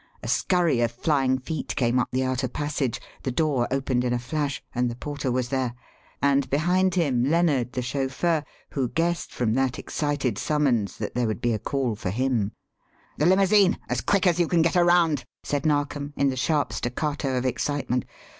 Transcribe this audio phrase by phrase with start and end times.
[0.23, 4.17] A scurry of flying feet came up the outer passage, the door opened in a
[4.17, 5.75] flash, and the porter was there.
[6.23, 11.39] And behind him Lennard, the chauffeur, who guessed from that excited summons that there would
[11.39, 12.51] be a call for him.
[13.19, 16.73] "The limousine as quick as you can get her round!" said Narkom in the sharp
[16.73, 18.05] staccato of excitement.